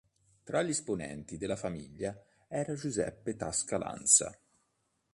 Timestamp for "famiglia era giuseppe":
1.55-3.35